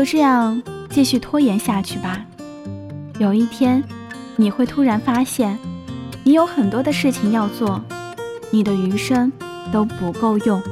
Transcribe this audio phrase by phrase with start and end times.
[0.00, 2.24] 就这样继续拖延下去吧。
[3.18, 3.84] 有一天，
[4.34, 5.58] 你会突然发现，
[6.24, 7.84] 你有很多的事情要做，
[8.50, 9.30] 你的余生
[9.70, 10.62] 都不够用。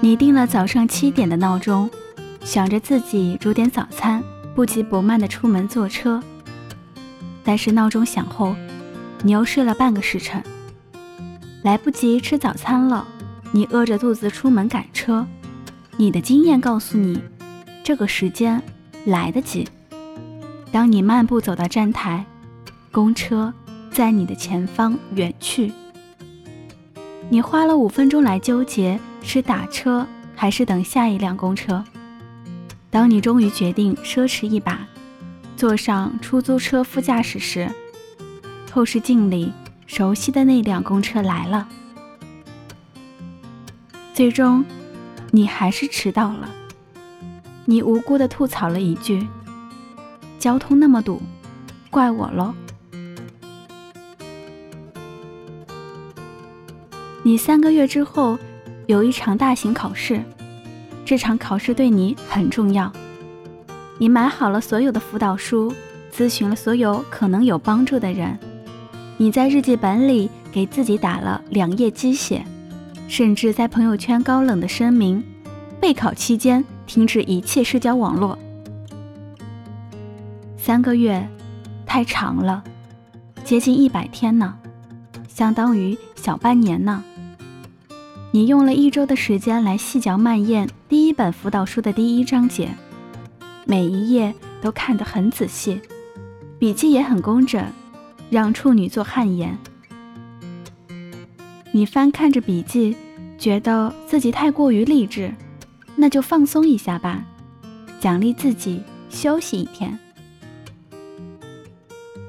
[0.00, 1.88] 你定了早上七点的闹钟，
[2.42, 4.24] 想着自己煮点早餐，
[4.56, 6.20] 不急不慢地出门坐车。
[7.44, 8.56] 但是闹钟响后，
[9.22, 10.42] 你又睡了半个时辰，
[11.62, 13.06] 来不及吃早餐了。
[13.52, 15.24] 你饿着肚子出门赶车，
[15.96, 17.20] 你的经验告诉你，
[17.82, 18.60] 这个时间
[19.04, 19.66] 来得及。
[20.72, 22.24] 当你漫步走到站台，
[22.90, 23.54] 公车
[23.92, 25.72] 在你的前方远去。
[27.30, 31.82] 你花了五分钟来纠结是打车还是等下一辆公车。
[32.90, 34.86] 当你终于决定奢侈一把，
[35.56, 37.70] 坐上出租车副驾驶时，
[38.72, 39.52] 后视镜里
[39.86, 41.68] 熟悉的那辆公车来了。
[44.12, 44.64] 最终，
[45.34, 46.48] 你还是迟到了。
[47.64, 49.26] 你无辜的吐槽了一句
[50.38, 51.20] ：“交通那么堵，
[51.90, 52.54] 怪我喽。”
[57.24, 58.38] 你三个月之后
[58.86, 60.22] 有一场大型考试，
[61.04, 62.92] 这场考试对你很重要。
[63.98, 65.74] 你买好了所有的辅导书，
[66.12, 68.38] 咨询了所有可能有帮助的人。
[69.16, 72.46] 你在日记本里给自己打了两页鸡血。
[73.06, 75.22] 甚至在朋友圈高冷的声明：
[75.80, 78.38] 备考期间停止一切社交网络。
[80.56, 81.28] 三个月，
[81.86, 82.64] 太长了，
[83.44, 84.56] 接近一百天呢，
[85.28, 87.04] 相当于小半年呢。
[88.32, 92.70] 你用了一周的时间来细嚼慢咽第一本辅导书的第一章节，
[93.64, 95.80] 每一页都看得很仔细，
[96.58, 97.64] 笔记也很工整，
[98.30, 99.56] 让处女座汗颜。
[101.76, 102.96] 你翻看着笔记，
[103.36, 105.34] 觉得自己太过于励志，
[105.96, 107.24] 那就放松一下吧，
[107.98, 108.80] 奖励自己
[109.10, 109.98] 休息一天。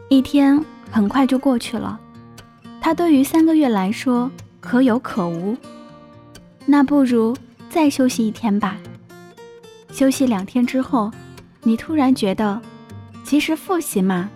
[0.09, 1.99] 一天很快就过去了，
[2.81, 5.55] 它对于三个月来说可有可无。
[6.65, 7.37] 那不如
[7.69, 8.75] 再休息一天吧。
[9.91, 11.11] 休息两天之后，
[11.61, 12.59] 你突然觉得，
[13.23, 14.27] 其实复习嘛，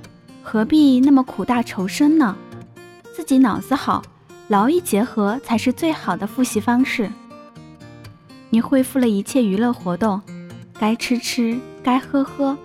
[0.43, 2.37] 何必那么苦大仇深呢？
[3.11, 4.03] 自己脑子好。
[4.49, 7.07] 劳逸结合才是最好的复习方式。
[8.49, 10.19] 你恢复了一切娱乐活动，
[10.79, 12.57] 该吃吃，该喝喝。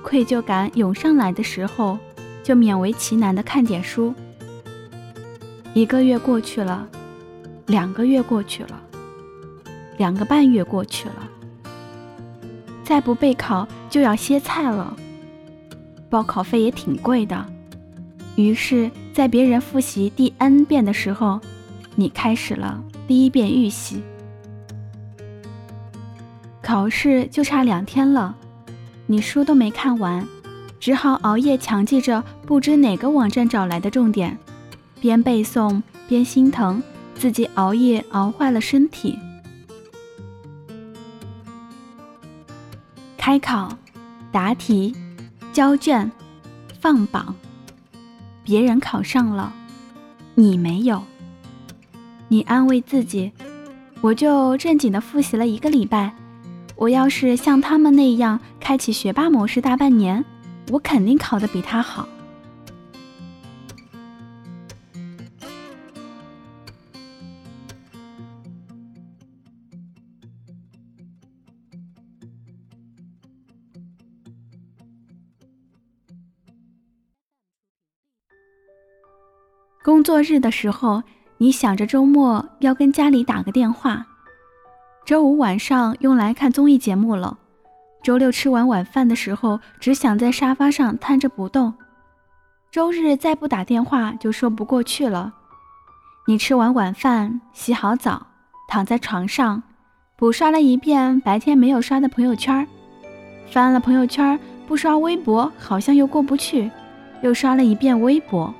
[0.00, 1.98] 愧疚感涌上来的时候，
[2.44, 4.14] 就勉为其难的看点书。
[5.74, 6.88] 一个月过去了，
[7.66, 8.80] 两个月过去了，
[9.96, 11.28] 两个半月过去了。
[12.84, 14.96] 再不备考就要歇菜了，
[16.08, 17.44] 报考费也挺贵的。
[18.38, 21.40] 于是，在别人复习第 n 遍的时候，
[21.96, 24.00] 你开始了第一遍预习。
[26.62, 28.36] 考试就差两天了，
[29.08, 30.24] 你书都没看完，
[30.78, 34.38] 只好熬夜强记着不知哪个网站找来的重点，
[35.00, 36.80] 边背诵边心疼
[37.16, 39.18] 自己熬夜熬坏了身体。
[43.16, 43.76] 开考、
[44.30, 44.94] 答题、
[45.52, 46.08] 交卷、
[46.80, 47.34] 放榜。
[48.48, 49.52] 别人考上了，
[50.34, 51.02] 你没有。
[52.28, 53.30] 你安慰自己，
[54.00, 56.14] 我就正经的复习了一个礼拜。
[56.74, 60.24] 我要是像他们那样开启学霸模式大半年，
[60.70, 62.08] 我肯定考得比他好。
[79.88, 81.02] 工作日的时候，
[81.38, 84.04] 你想着周末要跟家里打个电话；
[85.06, 87.38] 周五晚上用来看综艺节目了；
[88.02, 91.72] 周六吃完晚饭的时候，只想在沙发上瘫着不动；
[92.70, 95.32] 周日再不打电话就说不过去了。
[96.26, 98.26] 你吃完晚饭，洗好澡，
[98.68, 99.62] 躺在床上，
[100.18, 102.68] 补刷了一遍白天没有刷的朋友圈，
[103.50, 106.70] 翻了朋友圈，不刷微博好像又过不去，
[107.22, 108.52] 又刷了一遍微博。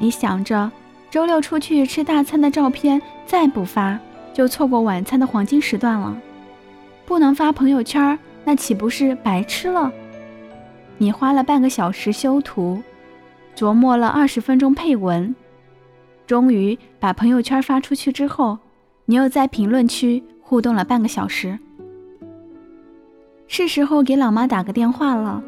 [0.00, 0.72] 你想着
[1.10, 3.98] 周六出去吃大餐的照片再不发，
[4.32, 6.16] 就错过晚餐的黄金时段了。
[7.04, 9.92] 不能发朋友圈，那岂不是白吃了？
[10.96, 12.82] 你花了半个小时修图，
[13.54, 15.34] 琢磨了二十分钟配文，
[16.26, 18.58] 终于把朋友圈发出去之后，
[19.04, 21.58] 你又在评论区互动了半个小时。
[23.48, 25.42] 是时候给老妈打个电话了。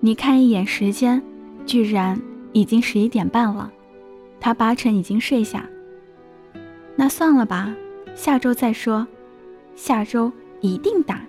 [0.00, 1.22] 你看一眼时间，
[1.66, 2.20] 居然
[2.56, 3.70] 已经十一点半了。
[4.40, 5.68] 他八成已经睡下，
[6.96, 7.74] 那算了吧，
[8.14, 9.06] 下周再说。
[9.74, 10.32] 下周
[10.62, 11.20] 一定打。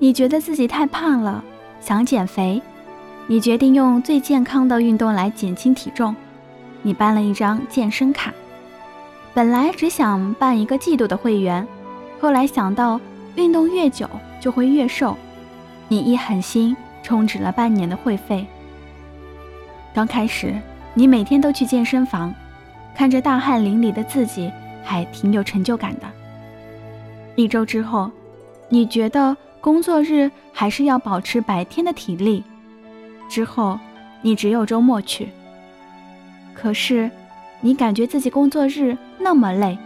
[0.00, 1.44] 你觉得自己太胖了，
[1.78, 2.60] 想减肥，
[3.28, 6.12] 你决定用最健康的运动来减轻体重。
[6.82, 8.34] 你办了一张健身卡，
[9.32, 11.64] 本来只想办一个季度的会员，
[12.20, 13.00] 后来想到
[13.36, 14.10] 运动越久
[14.40, 15.16] 就会越瘦，
[15.90, 18.46] 你一狠心充值了半年的会费。
[19.92, 20.54] 刚开始，
[20.94, 22.32] 你每天都去健身房，
[22.94, 24.52] 看着大汗淋漓的自己，
[24.84, 26.06] 还挺有成就感的。
[27.34, 28.10] 一周之后，
[28.68, 29.36] 你觉得。
[29.62, 32.42] 工作日还是要保持白天的体力，
[33.28, 33.78] 之后
[34.22, 35.28] 你只有周末去。
[36.54, 37.10] 可是，
[37.60, 39.76] 你感觉自己工作日那么累，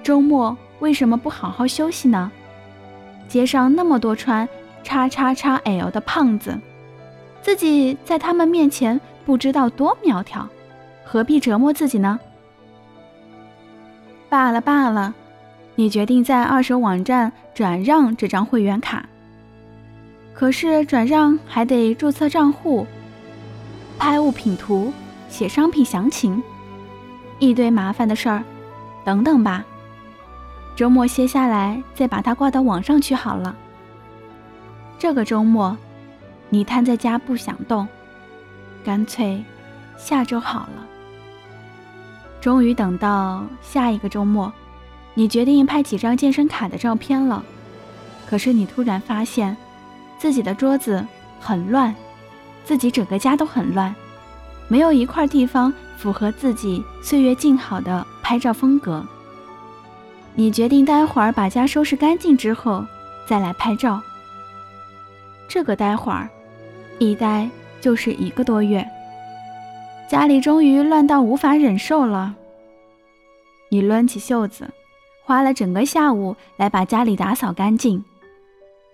[0.00, 2.30] 周末为什么不好好休息呢？
[3.26, 4.48] 街上那么多穿
[4.82, 6.58] 叉叉叉 L 的胖子，
[7.42, 10.48] 自己在他们面前不知道多苗条，
[11.04, 12.18] 何必折磨自己呢？
[14.28, 15.14] 罢了罢了。
[15.76, 19.08] 你决定在二手网站转让这张会员卡，
[20.34, 22.86] 可是转让还得注册账户、
[23.98, 24.92] 拍物品图、
[25.28, 26.42] 写商品详情，
[27.38, 28.42] 一堆麻烦的事儿。
[29.02, 29.64] 等等吧，
[30.76, 33.56] 周末歇下来再把它挂到网上去好了。
[35.00, 35.74] 这个周末，
[36.50, 37.88] 你瘫在家不想动，
[38.84, 39.42] 干脆
[39.96, 40.86] 下周好了。
[42.38, 44.52] 终于等到下一个周末。
[45.14, 47.42] 你决定拍几张健身卡的照片了，
[48.28, 49.56] 可是你突然发现，
[50.18, 51.02] 自己的桌子
[51.40, 51.94] 很乱，
[52.62, 53.94] 自己整个家都很乱，
[54.68, 59.02] 没有一块地方符合自己岁月静好的拍照风格。
[60.34, 62.84] 你决定待会儿把家收拾干净之后
[63.26, 63.98] 再来拍照。
[65.50, 66.30] 这个待会儿，
[67.00, 67.50] 一待
[67.80, 68.88] 就是一个多月，
[70.08, 72.36] 家里终于乱到无法忍受了。
[73.68, 74.70] 你抡起袖子。
[75.22, 78.04] 花了整个下午来把家里打扫干净。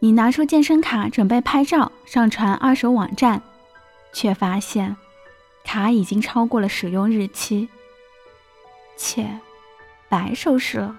[0.01, 3.41] 你拿出健身卡准备拍照上传二手网站，
[4.13, 4.95] 却发现
[5.65, 7.71] 卡已经超过了使用日期，
[8.99, 9.27] 且
[10.11, 10.99] 白收拾了。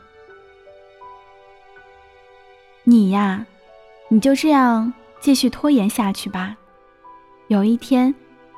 [2.83, 3.45] 你呀，
[4.09, 4.92] 你就这样
[5.28, 6.56] 继续拖延下去吧。
[7.50, 8.16] 有一天，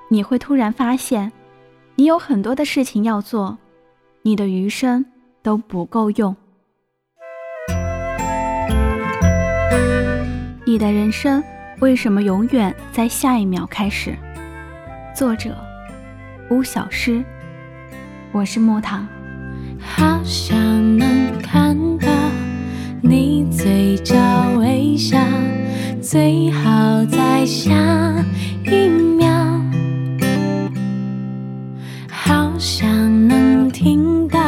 [0.07, 1.31] 你会突然发现，
[1.95, 3.57] 你有很多的事情要做，
[4.21, 5.03] 你的余生
[5.41, 6.35] 都不够用。
[10.63, 11.43] 你的人生
[11.79, 14.15] 为什么永远在下一秒开始？
[15.15, 15.57] 作者：
[16.51, 17.23] 巫小诗。
[18.31, 19.07] 我是木糖。
[19.81, 20.55] 好想
[20.99, 22.07] 能看到
[23.01, 24.15] 你嘴角
[24.59, 25.17] 微笑，
[26.11, 27.71] 最好在下
[28.65, 29.29] 一秒。
[32.09, 32.87] 好想
[33.27, 34.39] 能听到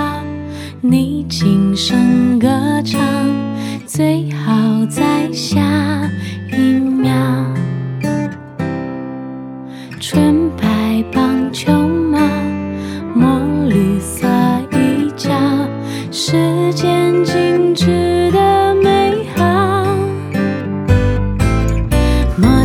[0.82, 2.50] 你轻声歌
[2.84, 3.00] 唱，
[3.86, 5.71] 最好在下。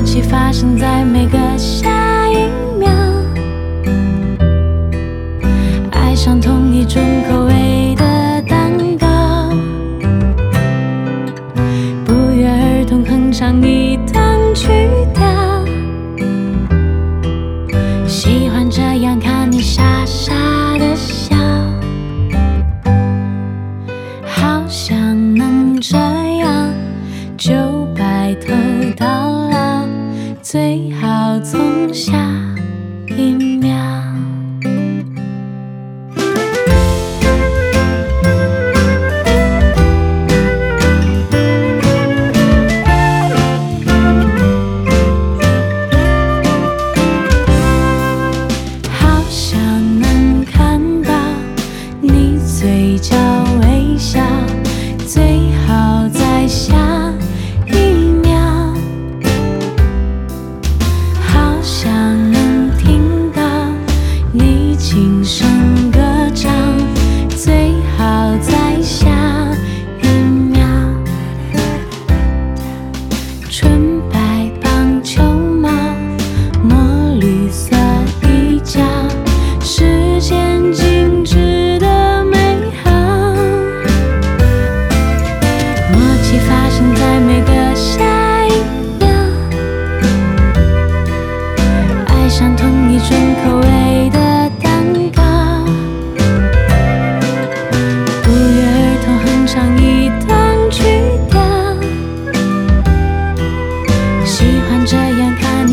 [0.07, 2.49] 奇发生在每个下一
[2.79, 2.89] 秒，
[5.91, 7.46] 爱上同一种口。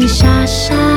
[0.03, 0.92] 你傻傻。